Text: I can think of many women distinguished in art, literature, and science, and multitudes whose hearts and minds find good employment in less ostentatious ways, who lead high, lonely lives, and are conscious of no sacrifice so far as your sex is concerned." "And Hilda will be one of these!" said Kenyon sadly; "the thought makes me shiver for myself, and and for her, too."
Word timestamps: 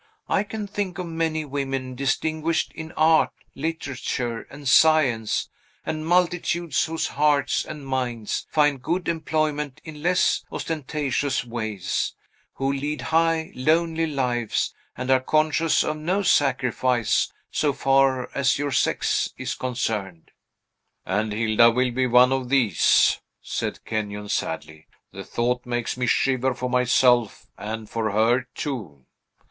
I 0.27 0.41
can 0.41 0.65
think 0.65 0.97
of 0.97 1.05
many 1.05 1.45
women 1.45 1.93
distinguished 1.93 2.71
in 2.73 2.91
art, 2.93 3.29
literature, 3.53 4.47
and 4.49 4.67
science, 4.67 5.47
and 5.85 6.07
multitudes 6.07 6.85
whose 6.85 7.05
hearts 7.09 7.63
and 7.63 7.85
minds 7.85 8.47
find 8.49 8.81
good 8.81 9.07
employment 9.07 9.79
in 9.83 10.01
less 10.01 10.43
ostentatious 10.51 11.45
ways, 11.45 12.15
who 12.55 12.73
lead 12.73 13.01
high, 13.01 13.51
lonely 13.53 14.07
lives, 14.07 14.73
and 14.97 15.11
are 15.11 15.19
conscious 15.19 15.83
of 15.83 15.97
no 15.97 16.23
sacrifice 16.23 17.31
so 17.51 17.71
far 17.71 18.31
as 18.33 18.57
your 18.57 18.71
sex 18.71 19.31
is 19.37 19.53
concerned." 19.53 20.31
"And 21.05 21.31
Hilda 21.31 21.69
will 21.69 21.91
be 21.91 22.07
one 22.07 22.33
of 22.33 22.49
these!" 22.49 23.19
said 23.39 23.85
Kenyon 23.85 24.29
sadly; 24.29 24.87
"the 25.11 25.23
thought 25.23 25.67
makes 25.67 25.95
me 25.95 26.07
shiver 26.07 26.55
for 26.55 26.71
myself, 26.71 27.45
and 27.55 27.81
and 27.81 27.89
for 27.91 28.09
her, 28.09 28.47
too." 28.55 29.05